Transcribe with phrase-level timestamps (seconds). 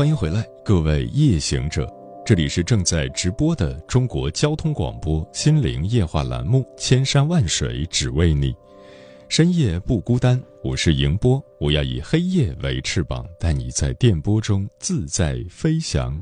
[0.00, 1.86] 欢迎回来，各位夜行者，
[2.24, 8.50] 这里是正在直播的中国交通广播心灵夜话栏目《千山万水只为你》，
[9.28, 16.18] 深夜不孤单，我是迎波，我要以黑夜为翅膀，带你在电波中自在飞翔。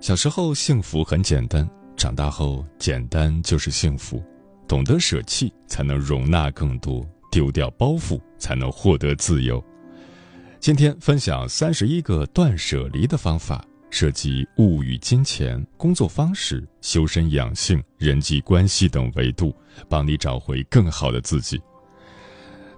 [0.00, 4.22] 小时候幸福很简单，长大后简单就是幸福，
[4.68, 9.60] 懂得舍弃才能容纳更多，丢掉包袱才能获得自由。
[10.60, 19.56] 今天分享三十一个断舍离的方法，涉及物与金钱、工作方式、修身养性、人际关系等维度，
[19.88, 21.58] 帮你找回更好的自己。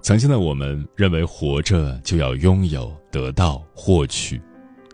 [0.01, 4.41] 曾经的我们认为活着就要拥有、得到、获取，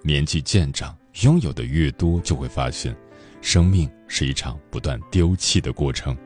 [0.01, 2.95] 年纪渐长，拥有的越多，就会发现，
[3.39, 6.17] 生命是一场不断丢弃的过程。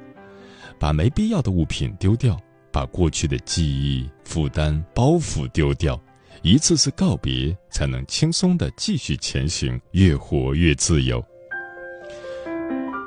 [0.79, 2.39] 把没必要的物品丢掉，
[2.71, 6.01] 把过去的记忆、负担、包袱丢掉。
[6.43, 11.23] 一次次告别，才能轻松的继续前行，越活越自由。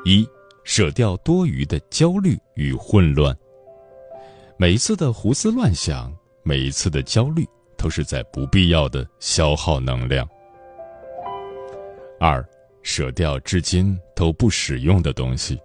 [0.06, 0.26] 一，
[0.64, 3.36] 舍掉多余的焦虑与混乱。
[4.56, 6.10] 每一次的胡思乱想，
[6.42, 10.26] 每一次的焦虑，都是在不必要的消耗能量。
[12.18, 12.42] 二，
[12.82, 15.60] 舍掉至今都不使用的东西。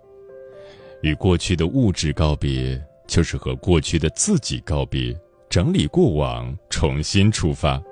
[1.03, 2.77] 与过去的物质告别，
[3.08, 5.17] 就是和过去的自己告别。
[5.52, 7.83] 整理过往，重新出发。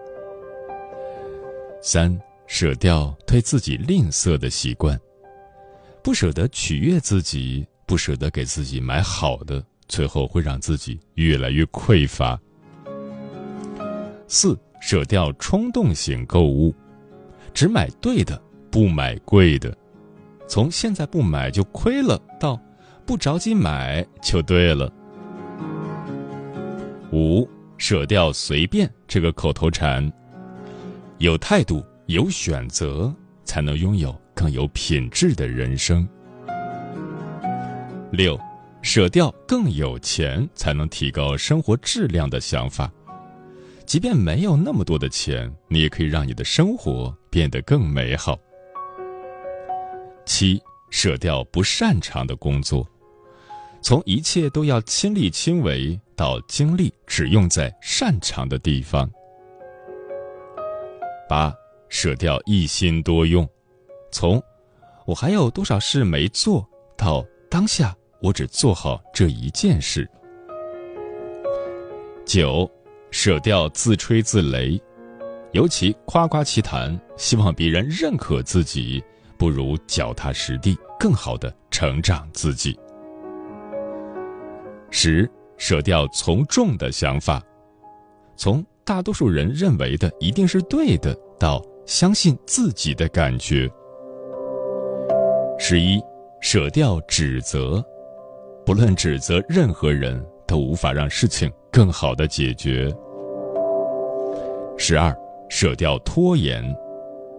[1.81, 4.97] 三，舍掉对自己吝啬的习惯，
[6.01, 12.39] 不舍得取悦自己，不舍得给自己买好的，最后会让自己越来越匮乏。
[14.25, 16.73] 四，舍掉冲动型购物，
[17.53, 18.41] 只买对的，
[18.71, 19.77] 不买贵的，
[20.47, 22.57] 从现在不买就亏了，到
[23.05, 24.89] 不着急买就对了。
[27.11, 27.47] 五，
[27.77, 30.11] 舍掉“随便”这个口头禅，
[31.17, 33.11] 有态度、有选择，
[33.43, 36.07] 才能拥有更有品质的人生。
[38.11, 38.39] 六，
[38.81, 42.91] 舍掉更有钱才能提高生活质量的想法，
[43.85, 48.37] 即便没有那么多的钱，你也可以让你的生活变得更美好。
[50.25, 52.87] 七，舍掉不擅长的工作。
[53.81, 59.09] 从一切都要亲力亲为，到精力只用在擅长的地方。
[61.27, 61.53] 八，
[61.87, 63.47] 舍掉一心多用，
[64.11, 64.41] 从
[65.05, 66.67] 我还有多少事没做
[66.97, 70.07] 到当下我只做好这一件事。
[72.25, 72.69] 九，
[73.11, 74.79] 舍掉自吹自擂，
[75.53, 79.03] 尤其夸夸其谈，希望别人认可自己，
[79.37, 82.77] 不如脚踏实地，更好的成长自己。
[84.91, 87.41] 十，舍掉从众的想法，
[88.35, 93.69] 从大多数人认为的一定是对的，到相信自己的感觉。
[95.59, 96.01] 十一，
[96.41, 97.83] 舍掉指责，
[98.65, 102.91] 不论指责任何人，都无法让事情更好的解决。
[104.77, 105.15] 十二，
[105.49, 106.63] 舍掉拖延，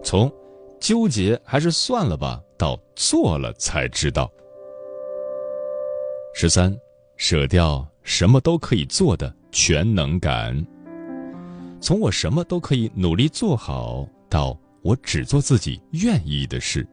[0.03, 0.31] 从
[0.79, 4.31] 纠结还是算了吧，到做了才知道。
[6.33, 6.73] 十三。
[7.23, 10.59] 舍掉什么都可以做的全能感，
[11.79, 16.85] 从我什么都可以努力做好，到我只做自己愿意的事。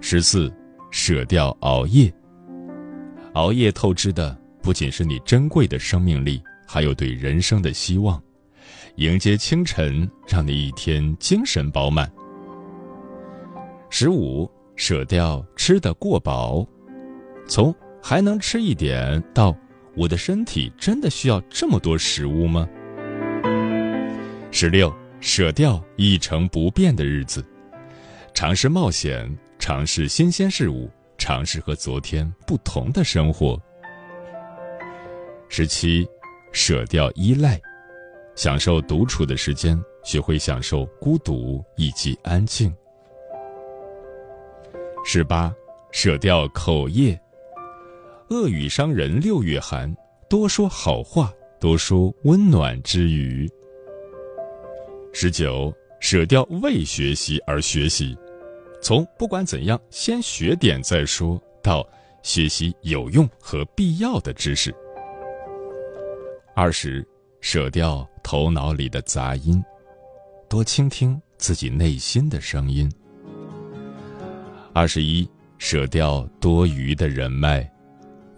[0.00, 0.52] 十四，
[0.90, 2.12] 舍掉熬夜。
[3.34, 8.20] 熬夜透支的不仅是你珍贵的生命力，还有对人生的希望。
[8.96, 12.10] 迎接清晨，让你一天精神饱满。
[13.90, 16.66] 十五，舍掉吃的过饱，
[17.46, 17.72] 从。
[18.08, 19.54] 还能吃一点，到
[19.94, 22.66] 我的身体真的需要这么多食物吗？
[24.50, 24.90] 十六，
[25.20, 27.44] 舍掉一成不变的日子，
[28.32, 33.60] 尝试冒险，尝试新鲜事物，尝试和昨天不同的生活。
[35.50, 36.08] 十七，
[36.50, 37.60] 舍掉依赖，
[38.34, 42.74] 享受独处的时间，学会享受孤独以及安静。
[45.04, 45.52] 十八，
[45.92, 47.20] 舍掉口业。
[48.30, 49.94] 恶语伤人六月寒，
[50.28, 53.50] 多说好话，多说温暖之语。
[55.14, 58.14] 十九，舍掉为学习而学习，
[58.82, 61.82] 从不管怎样先学点再说到
[62.22, 64.74] 学习有用和必要的知识。
[66.54, 67.02] 二十，
[67.40, 69.64] 舍掉头脑里的杂音，
[70.50, 72.92] 多倾听自己内心的声音。
[74.74, 75.26] 二十一，
[75.56, 77.68] 舍掉多余的人脉，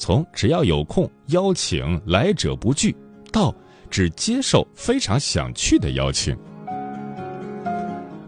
[0.00, 2.96] 从只要有空邀请来者不拒，
[3.30, 3.54] 到
[3.90, 6.34] 只接受非常想去的邀请。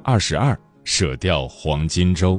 [0.05, 2.39] 二十二，舍掉黄金周。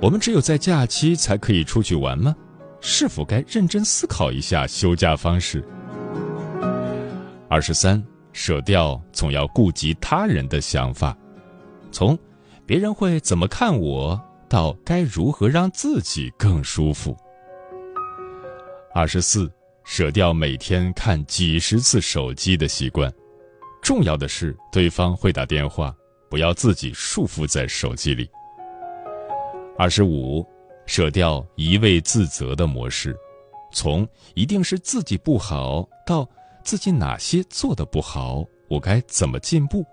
[0.00, 2.34] 我们只有在假期才可以出去玩吗？
[2.80, 5.66] 是否该认真思考一下休假方式？
[7.48, 8.00] 二十三，
[8.32, 11.16] 舍掉总要顾及他人的想法，
[11.90, 12.16] 从
[12.64, 17.16] 别人会怎么看我，到该如何让自己更舒服。
[18.96, 19.50] 二十四，
[19.82, 23.12] 舍掉每天看几十次手机的习惯，
[23.82, 25.92] 重要的是对方会打电话。
[26.30, 28.30] 不要自己束缚在手机里。
[29.76, 30.46] 二十五，
[30.86, 33.16] 舍掉一味自责的模式，
[33.72, 36.28] 从一定是自己不好到
[36.62, 39.84] 自己哪些做的不好，我该怎么进步？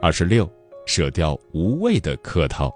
[0.00, 0.50] 二十六，
[0.86, 2.74] 舍掉无谓的客套，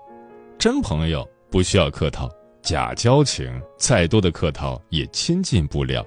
[0.58, 2.30] 真朋友不需要客套，
[2.66, 3.48] 假交情
[3.78, 6.04] 再多的客套也亲近不了。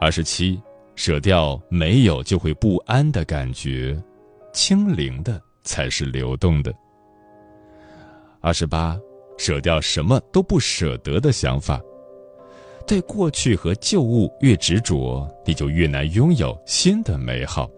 [0.00, 0.60] 二十七。
[0.96, 3.96] 舍掉没有就会不安的感觉，
[4.52, 6.74] 清零的才是流动的。
[8.40, 8.98] 二十八，
[9.36, 11.80] 舍掉什么都不舍得的想法。
[12.84, 17.70] 对过去和旧物越执着，你就越难拥有新的美好。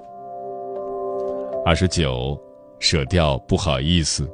[1.63, 2.41] 二十九，
[2.79, 4.27] 舍掉不好意思，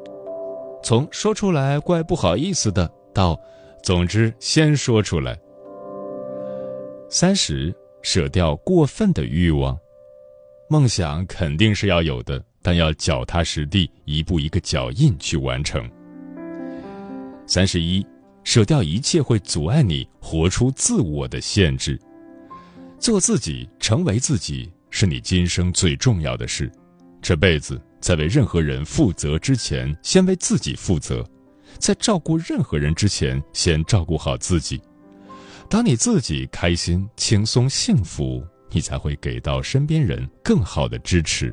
[0.82, 3.38] 从说出来怪不好意思的，到
[3.82, 5.38] 总之先说出来。
[7.08, 7.74] 三十。
[8.02, 9.76] 舍掉过分的欲望，
[10.70, 15.90] 梦想肯定是要有的，但要脚踏实地，一步一个脚印去完成。
[17.44, 18.06] 三十一，
[18.44, 22.00] 舍掉一切会阻碍你活出自我的限制，
[22.96, 26.70] 做自己，成为自己，是你今生最重要的事。
[27.20, 31.24] 这辈子在为任何人负责之前，先为自己负责；
[31.78, 34.80] 在照顾任何人之前，先照顾好自己。
[35.68, 41.52] 当你自己开心、轻松、幸福，你才会给到身边人更好的支持。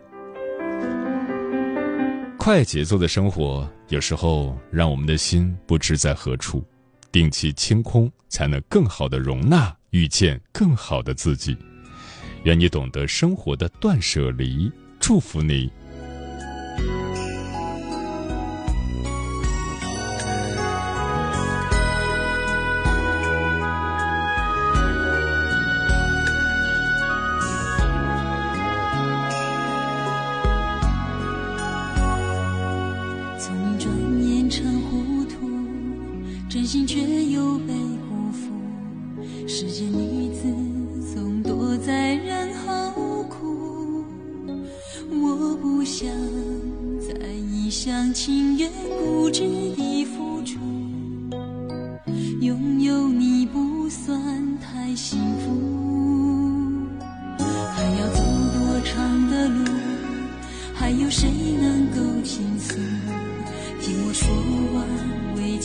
[2.38, 6.64] 快节奏的生活有时候让我们的心不知在何处，
[7.12, 11.58] 定期清空，才能更好的容纳、遇见更好的自己。
[12.44, 14.70] 愿你懂得生活的断舍离，
[15.00, 15.72] 祝福你。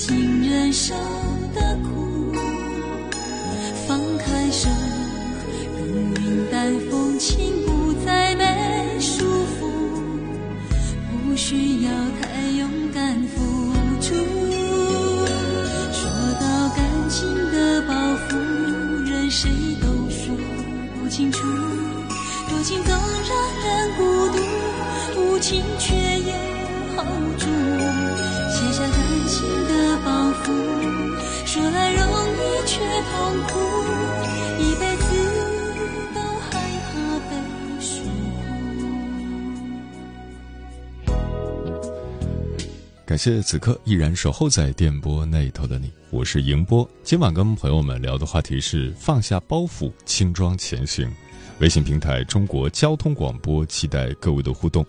[0.09, 1.98] 感
[43.19, 46.89] 谢此刻依然守候在电波那头的你，我是迎波。
[47.03, 51.13] 今晚跟朋友们聊的话题是放下包袱，轻装前行。
[51.59, 54.87] 微信平台中国交通广播，期待各位的互动。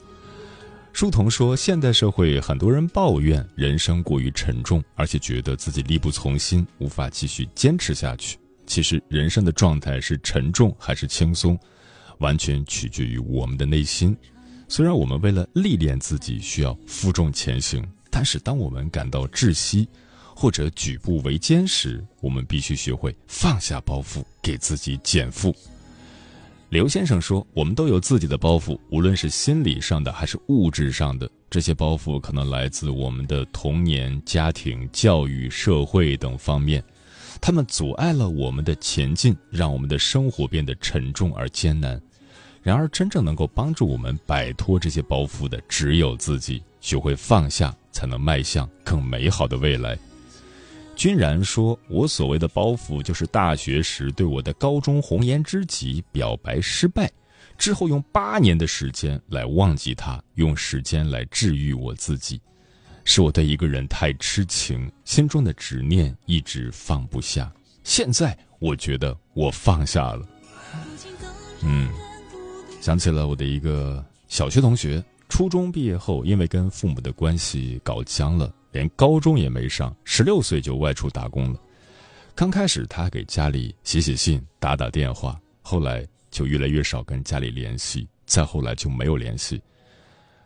[0.94, 8.38] 书童说，现代社会很多人抱怨人生过于沉重，而且觉得自己力不从心，无法继续坚持下去。
[8.68, 11.58] 其实，人生的状态是沉重还是轻松，
[12.20, 14.16] 完全取决于我们的内心。
[14.68, 17.84] 虽然我们为了历练自己需要负重前行。
[18.10, 19.88] 但是，当我们感到窒息，
[20.36, 25.56] 或者举步维艰时，我们必须学会放下包袱，给自己减负。
[26.70, 31.30] 刘先生说：“我们都有自己的包袱，无论是心理上的还是物质上的。
[31.50, 36.84] 这些包袱可能来自我们的童年、家庭、教育、社会等方面，
[37.42, 42.00] 他们阻碍了我们的前进，让我们的生活变得沉重而艰难。
[42.70, 46.62] 然而，真正能够帮助我们摆脱这些包袱的，只有自己。
[46.80, 49.98] 学会放下，才能迈向更美好的未来。”
[50.96, 57.12] 君然说：“我所谓的包袱，就是大学时对我的高中红颜知己表白失败，
[57.58, 62.40] 之后用八年的时间来忘记他，用时间来治愈我自己。
[63.04, 67.52] 是我对一个人太痴情，心中的执念一直放不下。
[67.84, 70.28] 现在我觉得我放下了。
[71.64, 71.90] 嗯，
[72.80, 81.60] 想起了我的一个小学同学，初中毕业后，因为跟父母的关系搞僵了。”连高中也没上，十六岁就外出打工了。
[82.36, 89.60] 刚开始他还给家里写写信、打打电话，后来就越来越少跟家里联系，再后来就没有联系。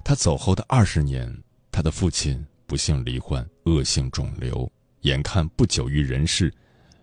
[0.05, 1.29] 他走后的二十年，
[1.69, 4.71] 他的父亲不幸罹患恶性肿瘤，
[5.01, 6.49] 眼看不久于人世，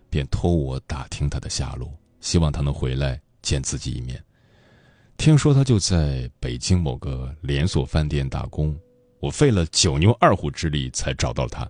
[0.09, 1.87] 便托我打听他的下落，
[2.19, 4.19] 希望他能回来见自己一面。
[5.21, 8.75] 听说他就在北京某个连锁饭店打工。
[9.19, 11.69] 我费了九牛二虎之力才找到他，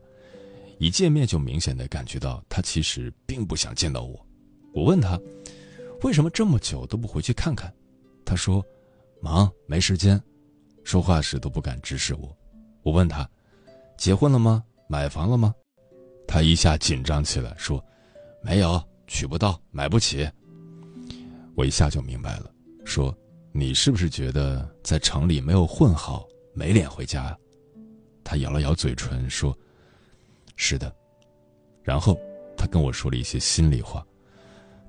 [0.80, 4.26] 一见面就明显的感觉到他其实并不想见到我。
[4.74, 5.20] 我问他，
[6.02, 7.70] 为什么这么久都不回去看看？
[8.24, 8.64] 他说，
[9.20, 10.18] 忙没时间，
[10.86, 12.34] 说话时都不敢直视我。
[12.84, 13.30] 我问他，
[13.98, 14.64] 结婚了吗？
[14.88, 15.54] 买房了吗？
[16.26, 17.84] 他一下紧张起来，说，
[18.42, 20.26] 没有，娶不到，买不起。
[21.54, 22.50] 我一下就明白了，
[22.86, 23.14] 说，
[23.54, 26.26] 你是不是觉得在城里没有混好？
[26.54, 27.38] 没脸回家，
[28.24, 29.58] 他咬了咬嘴唇说
[30.56, 30.94] ：“是的。”
[31.84, 32.18] 然后
[32.58, 34.06] 他跟我说了一些心里话。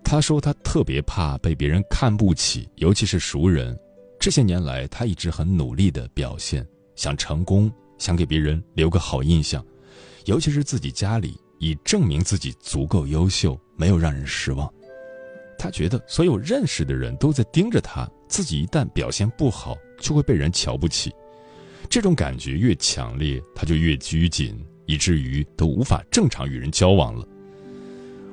[0.05, 3.79] 他说他特别怕被别人看不起，尤其是熟人。
[4.19, 6.67] 这些年来，他一直很努力的表现，
[6.97, 9.65] 想成功，想给别人留个好印象，
[10.27, 14.73] 尤其是自己家里，以证明自己足够优秀，没有让人失望。
[15.59, 21.13] 他觉得所有认识的人都在盯着他，自己一旦表现不好，就会被人瞧不起。
[21.91, 27.29] 这种感觉越强烈，他就越拘谨，以至于都无法正常与人交往了。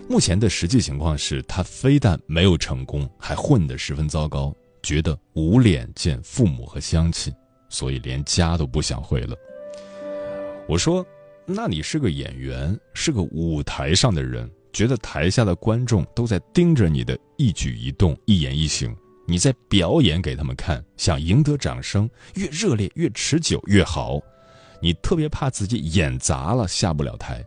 [0.08, 7.34] 目前的实际情况是他非但没有成功，还混得十分糟糕，觉得无脸见父母和乡亲，
[7.68, 9.36] 所以连家都不想回了。
[10.66, 11.06] 我说
[11.46, 18.96] ：“那你是个演员，是个舞台上的人，觉得台下的观众都在盯着你的一举一动、一言一行。”
[19.30, 24.20] 你在表演给他们看，想赢得掌声，越热烈越持久越好。
[24.82, 27.46] 你特别怕自己演砸了下不了台。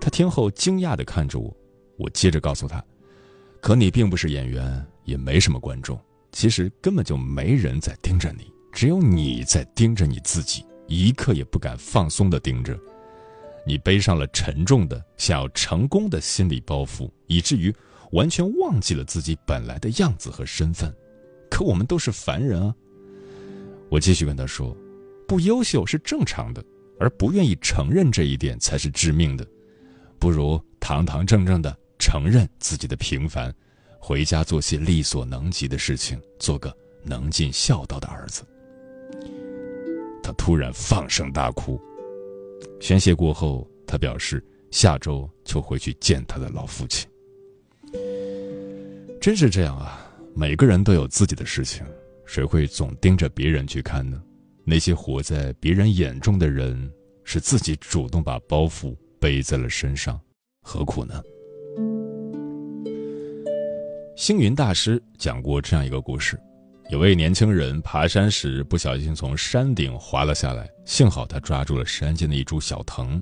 [0.00, 1.54] 他听后惊讶地看着我，
[1.98, 2.82] 我接着告诉他
[3.60, 6.00] ：“可你并不是演员，也没什么观众，
[6.32, 12.74] 其实根本就没人在盯着你，只有你在盯着你自己，一刻也不敢放松地盯着。
[13.66, 17.74] 你背上了沉重的想要成功的心理包袱，以至于……”
[18.12, 20.92] 完全忘记了自己本来的样子和身份，
[21.50, 22.74] 可我们都是凡人啊。
[23.88, 24.76] 我继续跟他说
[25.28, 26.64] ：“不优秀是正常的，
[26.98, 29.46] 而不愿意承认这一点才是致命的。
[30.18, 33.54] 不如堂堂正正的承认自己的平凡，
[33.98, 38.42] 回家做些力所能及的事情，做个能尽孝道的儿子。”
[40.22, 41.80] 他突然放声大哭。
[42.80, 47.08] 宣泄过后，他表示下周就回去见他的老父亲。
[49.26, 50.08] 真是这样啊！
[50.36, 51.84] 每个人都有自己的事情，
[52.26, 54.22] 谁会总盯着别人去看呢？
[54.64, 56.88] 那些活在别人眼中的人，
[57.24, 60.20] 是自己主动把包袱背在了身上，
[60.62, 61.20] 何苦呢？
[64.16, 66.38] 星云大师讲过这样一个故事：
[66.90, 73.20] 有位年轻人爬山时不小心从山顶滑了下来，幸好他抓住了山间的一株小藤，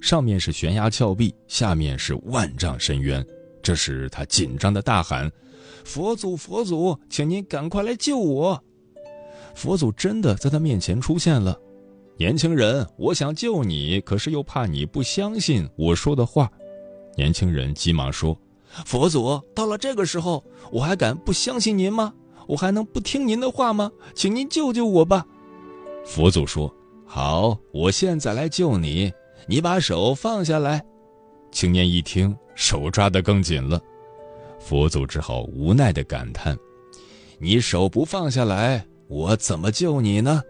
[0.00, 3.26] 上面是悬崖峭壁，下面是万丈深渊。
[3.62, 5.30] 这时，他紧张的大喊
[5.84, 8.62] ：“佛祖，佛祖，请您赶快来救我！”
[9.54, 11.58] 佛祖真的在他面前出现了。
[12.16, 16.50] 年轻人，我想救你，可是又怕你不相信我说的话。
[17.16, 18.38] 年轻人急忙说
[18.86, 22.12] ：“佛祖，到了这个时候，我还敢不相信您吗？
[22.46, 23.90] 我还能不听您的话吗？
[24.14, 25.26] 请您救救我吧！”
[26.04, 26.72] 佛祖说
[27.06, 29.12] ：“好，我现在来救你。
[29.46, 30.84] 你把手放下来。”
[31.50, 32.36] 青年一听。
[32.56, 33.80] 手抓得更紧了，
[34.58, 36.54] 佛祖只好无奈的感叹
[37.40, 40.42] ：“你手不放下来，我怎么救你呢？”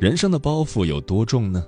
[0.00, 1.64] 人生的包袱有多重呢？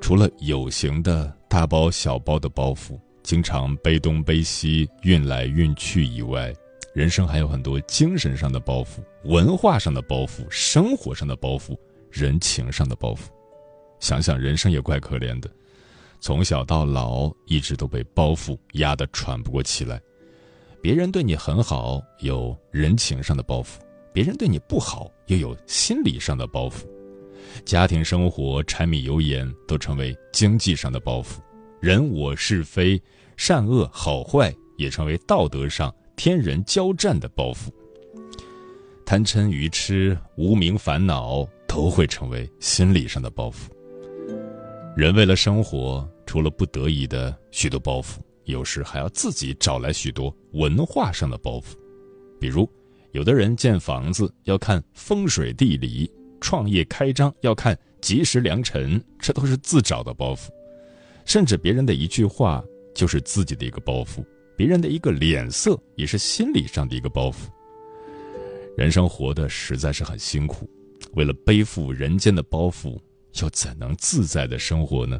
[0.00, 6.54] 除了有形的大包小包的包袱，经常背东背西运来运去以外，
[6.94, 11.76] 人生还有很多精神上的包袱、文化上的包袱、生活上的包袱、
[12.08, 13.22] 人情上的包袱。
[13.98, 15.50] 想想人生也怪可怜的，
[16.24, 20.00] 从小到老一直都被包袱压得喘不过气来。
[20.80, 23.76] 别人对你很好，有人情上的包袱；
[24.10, 26.86] 别人对你不好，又有心理上的包袱。
[27.66, 31.40] 家庭生活、柴米油盐都成为经济上的包袱，
[31.78, 32.98] 人我是非、
[33.36, 37.68] 善恶好坏也成为道德上天人交战的包袱。
[39.04, 43.68] 贪嗔愚痴、无名烦恼都会成为心理上的包袱。
[44.96, 51.74] 人为了生活，除了不得已的许多包袱，有时还要自己找来许多文化上的包袱，
[52.40, 52.68] 比如，
[53.12, 56.10] 有的人建房子要看风水地理。
[56.40, 60.50] 创业开张要看吉时良辰，这都是自找的包袱；
[61.24, 62.62] 甚至别人的一句话
[62.94, 64.22] 就是自己的一个包袱，
[64.54, 67.46] 别人的一个脸色也是心理上的一个包袱。
[68.76, 70.68] 人生活的实在是很辛苦，
[71.14, 73.00] 为了背负人间的包袱，
[73.40, 75.18] 又怎能自在的生活呢？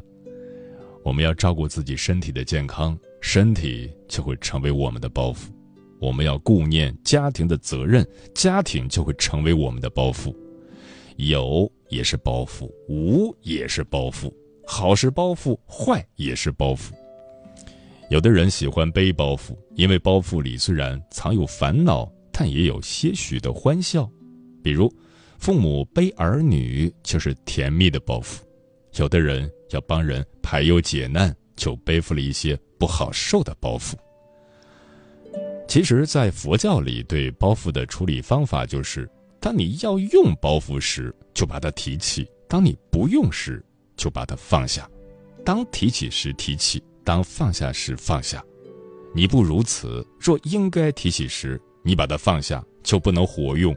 [1.05, 5.51] 我们要照顾自己身体的健康，身体就会成为我们的包袱；
[5.99, 10.35] 我们要顾念家庭的责任，家庭就会成为我们的包袱。
[11.17, 14.33] 有也是包袱，无也是包袱，
[14.65, 16.89] 好是包袱，坏也是包袱。
[18.09, 24.09] 有的人喜欢背包袱，因为包袱里虽然藏有烦恼，但也有些许的欢笑。
[24.63, 24.91] 比如，
[25.37, 28.39] 父母背儿女就是甜蜜的包袱；
[28.97, 33.93] 有的人要帮人排忧解难，就背负了一些不好受的包袱。
[35.67, 39.09] 其实，在佛教里，对包袱的处理方法就是。
[39.37, 43.63] 当你要用包袱时，就把它提起；当你不用时，
[43.95, 44.89] 就把它放下。
[45.45, 48.43] 当提起时提起，当放下时放下。
[49.13, 53.71] 你不如此，若应该提起时，你把它放下，就不能活用；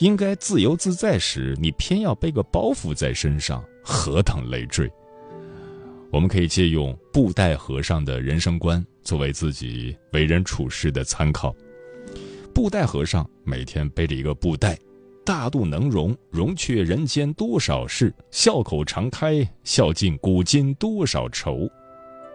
[0.00, 4.90] 应该自由自在时，你偏要背个包袱在身上，何等累赘！
[6.10, 11.54] 我们可以借用布袋和尚的人生观，作为自己为人处事的参考。
[12.52, 14.76] 布袋和尚每天背着一个布袋。
[15.24, 21.68] 大肚能容，容却人间多少事；笑口常开，笑尽古今多少愁。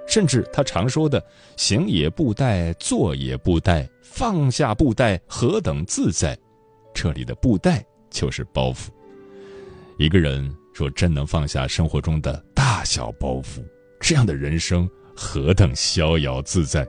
[0.07, 1.21] 甚至他常说的
[1.55, 6.37] “行也不带，坐也不带，放下布袋，何等自在”，
[6.93, 8.87] 这里的布袋就是包袱。
[9.97, 13.63] 一个人若真能放下生活中的大小包袱，
[13.99, 16.87] 这样的人生何等逍遥自在！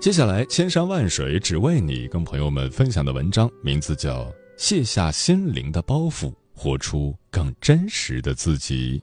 [0.00, 4.24] 接下来，千山万水只为你，跟朋友们分享的文章名字叫
[4.56, 8.98] 《卸下心灵的包袱，活出更真实的自己》。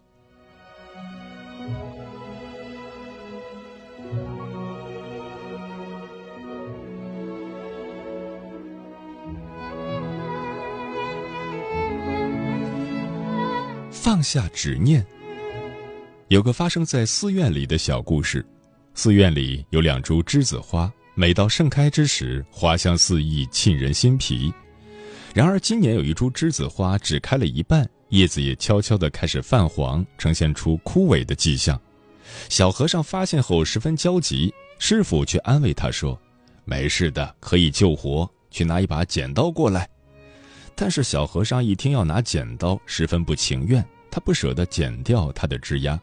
[14.01, 15.05] 放下执念。
[16.29, 18.43] 有个发生在寺院里的小故事。
[18.95, 24.51] 寺院里有两株栀子花，每到盛开之时，花香四溢，沁人心脾。
[25.35, 31.79] 然而今年有一株栀子花只开了一半，叶子也悄悄地开始泛黄，呈现出枯萎的迹象。
[32.49, 36.19] 小和尚发现后十分焦急，师傅却安慰他说
[36.65, 38.27] ：“没事的，可以救活。
[38.49, 39.87] 去拿一把剪刀过来。”
[40.81, 46.01] 但是小和尚一听要拿剪刀，十分不情愿，他不舍得剪掉他的枝丫。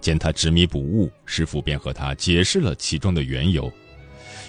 [0.00, 3.72] 见他执迷不悟，师傅便和他解释了其中的缘由。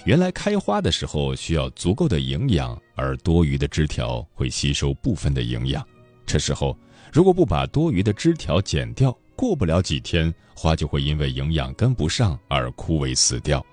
[0.04, 5.86] 原来开花的时候需要足够的营养，而多余的枝条会吸收部分的营养。
[6.26, 6.76] 这时候
[7.12, 13.64] 如果不把多余的枝条剪掉，过不了几天，花就会因为营养跟不上而枯萎死掉。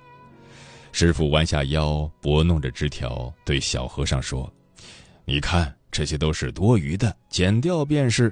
[0.92, 4.48] 师傅弯下腰拨弄着枝条，对小和尚说
[5.26, 8.32] ：“你看，这些都是多余的，剪掉便是。”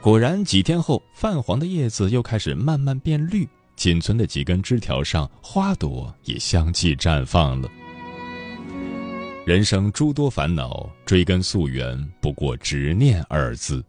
[0.00, 7.68] 果然，几天后，泛黄的叶子又开始慢慢变绿，仅存的几根枝条上，花朵也相继绽放了。
[9.44, 13.84] 人生诸多烦恼，追根溯源，不过执念二字。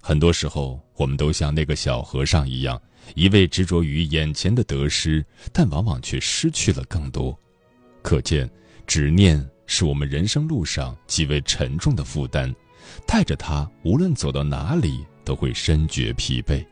[0.00, 2.80] 很多时候，我们都像那个小和尚一样，
[3.14, 7.38] 一味执着于眼前的得失，但往往却失去了更多。
[8.02, 8.50] 可见，
[8.86, 9.42] 执念
[9.74, 12.54] 是我们人生路上极为沉重的负担，
[13.06, 16.62] 带着它无论走到哪里都会深觉疲惫，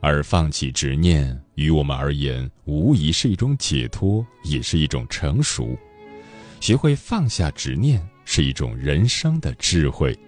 [0.00, 5.76] 而放弃执念于我们而言无疑是一种解脱，也是一种成熟，
[6.60, 10.18] 学会放下执念是一种人生的智慧。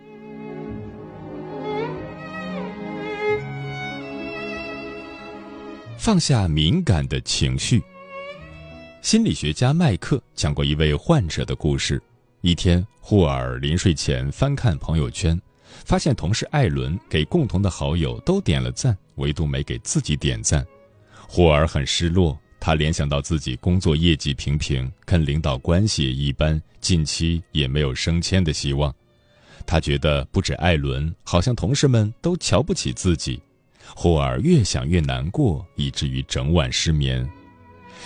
[5.97, 7.83] 放下敏感的情绪。
[9.07, 12.03] 心理学家麦克讲过一位患者的故事。
[12.41, 15.41] 一天，霍尔临睡前翻看朋友圈，
[15.85, 20.67] 发现同事艾伦给共同的好友都点了赞，唯独没给自己点赞。
[21.29, 28.93] 霍尔很失落，他联想到自己工作业绩平平，跟领导关系一般，近期也没有升迁的希望。
[29.65, 33.41] 他觉得不止艾伦，好像同事们都瞧不起自己。
[33.95, 37.25] 霍尔越想越难过，以至于整晚失眠。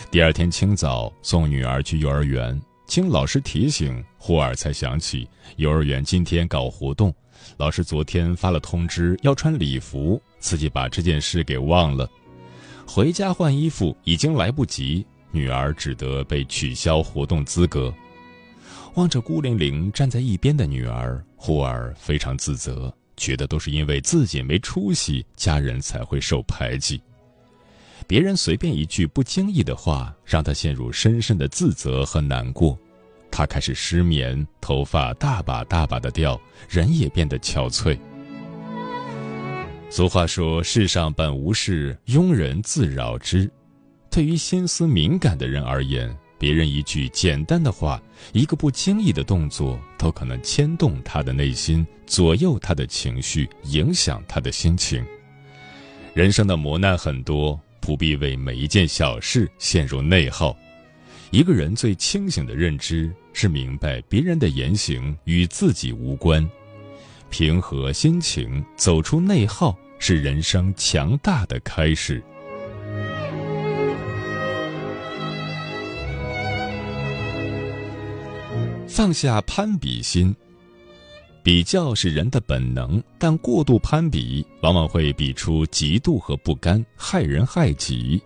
[0.09, 7.15] 第二天清早送女儿去幼儿园，经老师提醒，霍尔才想起幼儿园今天搞活动，
[7.57, 12.09] 老师昨天发了通知要穿礼服，自己把这件事给忘了。
[12.87, 17.93] 回家换衣服已经来不及，女儿只得被取消活动资格。
[18.95, 27.01] 望着孤零零站在一边的女儿，霍尔非常自责，觉得都是因为自己没出息，家人才会受排挤。
[28.07, 32.79] 别人随便一句不经意的话，让他陷入深深的自责和难过。
[33.31, 37.97] 他开始失眠，头发大把大把的掉，人也变得憔悴。
[39.89, 43.51] 俗话说：“世上本无事，庸人自扰之。”
[44.11, 55.05] 对于心思敏感的人而言，别人一句简单的话，一个不经意的动作，都可能牵动他的内心，左右他的情绪，影响他的心情。
[56.15, 57.61] 人生的磨难很多。
[57.81, 60.57] 不必为每一件小事陷入内耗。
[61.31, 66.49] 一个人最清醒的认知是明白别人的言行与自己无关，
[67.31, 72.23] 平和心情，走出内耗是人生强大的开始。
[78.89, 80.35] 放下攀比心。
[81.43, 88.21] 比较是人的本能，但过度攀比往往会比出嫉妒和不甘，害人害己。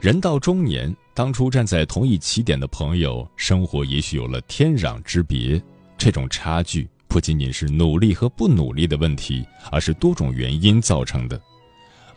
[0.00, 5.60] 人到中年，当初站在同一起点的朋友，生活也许有了天壤之别。
[5.96, 11.40] 这种差距不仅仅是努力和不努力的问题，而是多种原因造成的。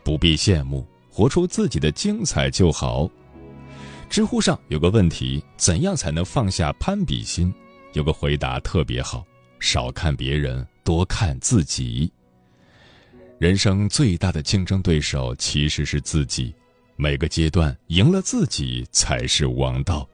[0.02, 3.08] 不必羡慕，活出自己的精彩就好。
[4.10, 7.52] 知乎上有个问题：怎样才能放下攀比心？
[7.94, 9.24] 有个回答特别好。
[9.64, 12.12] 少看别人，多看自己。
[13.38, 16.54] 人生最大的竞争对手其实是自己，
[16.96, 20.06] 每个阶段赢了自己才是王道。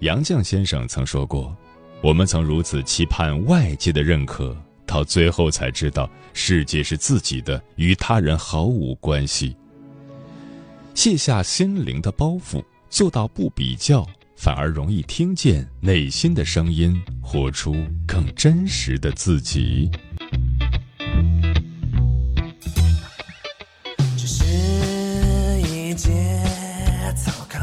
[0.00, 1.56] 杨绛先生曾说过
[2.02, 9.56] ：“我们曾如此期盼外界的认可，到最后才知道世界是自己的，与他人毫无关系。”
[10.92, 14.04] 卸下心灵的包袱，做到不比较。
[14.36, 17.74] 反而容易听见内心的声音，活出
[18.06, 19.90] 更真实的自己。
[24.16, 24.44] 这是
[25.62, 26.12] 一节
[27.16, 27.58] 草稿，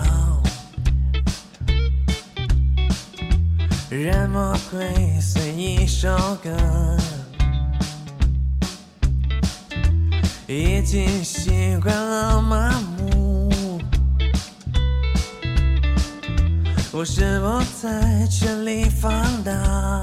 [3.90, 6.10] 让魔鬼随一首
[6.44, 6.98] 歌，
[10.48, 12.93] 已经习惯了麻木。
[17.04, 19.12] 我是我在全力放
[19.44, 20.02] 荡？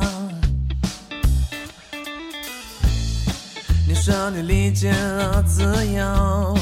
[3.88, 5.62] 你说你理解了自
[5.94, 6.54] 由，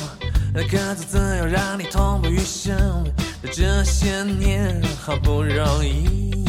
[0.55, 3.05] 可这自由让你痛不欲生。
[3.53, 6.44] 这些年好不容易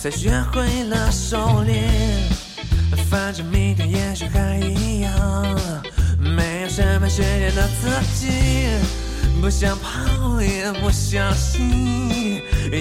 [0.00, 1.90] 才学会了收敛，
[3.10, 5.12] 反正明天也许还一样，
[6.18, 8.30] 没有什么悬念的自己。
[9.42, 12.05] 不想跑，也不相信，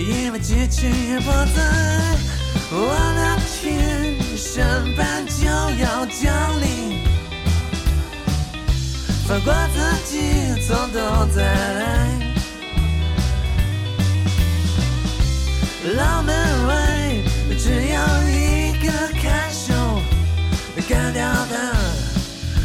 [0.01, 2.17] 因为结局不在
[2.71, 2.75] 我
[3.15, 5.45] 的天，审判就
[5.81, 6.99] 要降临，
[9.27, 11.83] 放过自己，从头再来。
[15.95, 16.73] 老门外
[17.57, 20.01] 只有一个看守，
[20.89, 21.53] 干掉的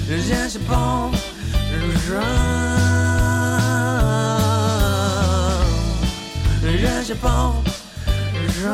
[0.09, 1.13] 人是崩
[2.09, 2.70] 软。
[7.11, 7.57] 是包
[8.63, 8.73] 容，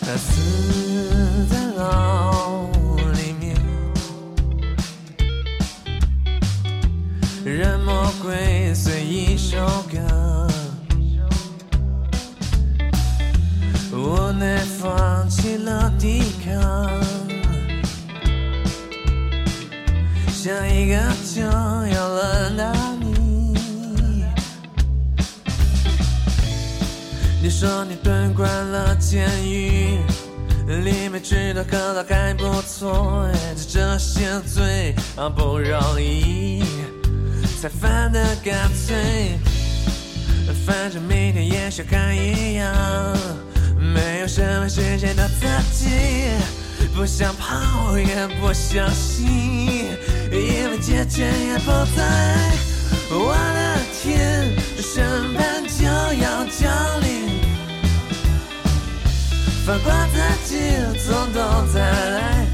[0.00, 2.70] 他死在牢
[3.12, 3.54] 里面，
[7.44, 9.58] 让魔鬼随一首
[9.92, 10.48] 歌，
[13.92, 16.88] 无奈放弃了抵抗，
[20.32, 20.96] 下一个
[21.34, 21.42] 就
[27.60, 29.98] 说你蹲惯了监狱，
[30.66, 33.28] 里面吃的喝的还不错，
[33.68, 34.94] 这些最
[35.36, 36.64] 不容易，
[37.60, 39.38] 才犯的干脆。
[40.64, 42.66] 反正明天也许还一样，
[43.78, 46.30] 没有什么时间的自己，
[46.96, 49.26] 不想跑也不想醒，
[50.32, 52.52] 因为姐姐也不在。
[53.10, 57.29] 我的天，审判就要降临，
[59.70, 60.58] 放过自己，
[60.98, 61.38] 从头
[61.72, 62.44] 再来。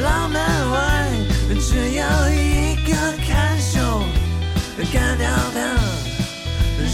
[0.00, 0.76] 牢门外
[1.60, 2.94] 只有一个
[3.28, 4.02] 看守，
[4.90, 5.58] 干掉他，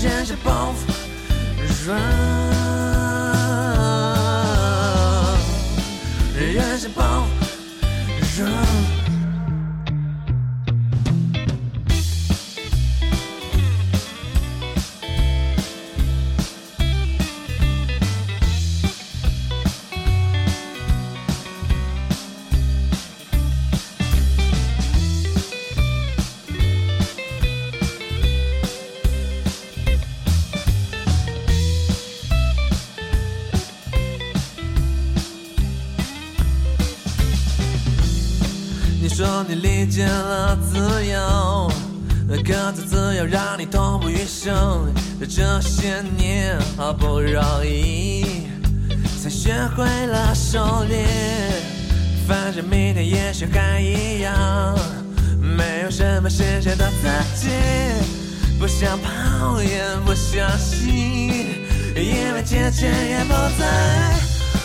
[0.02, 0.78] 人生包袱
[1.86, 1.90] 软，
[6.36, 7.24] 人生包
[8.20, 9.01] 袱软。
[44.22, 44.94] 你痛不欲生。
[45.28, 48.46] 这些年好不容易
[49.20, 51.04] 才学会了狩猎，
[52.26, 54.78] 反正明天也许还一样，
[55.40, 57.48] 没有什么实现的自己，
[58.58, 60.92] 不想跑也不想醒，
[61.96, 63.64] 因为姐姐也不在。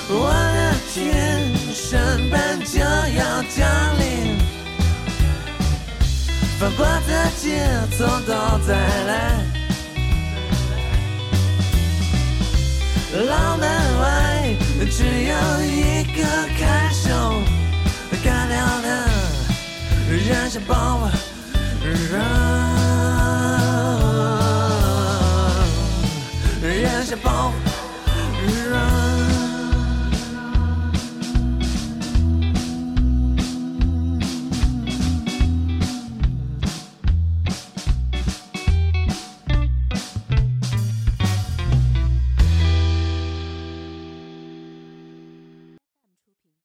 [0.10, 1.42] 我的天，
[1.74, 3.68] 审判就要降
[4.00, 4.40] 临，
[6.60, 7.37] 放过自己，
[7.98, 9.42] 走到再来，
[13.26, 13.68] 浪门
[14.00, 14.56] 外
[14.92, 16.24] 只有一个
[16.60, 17.08] 看守，
[18.24, 19.10] 干掉了，
[20.10, 21.10] 扔下包袱，
[26.62, 27.67] 扔下包袱。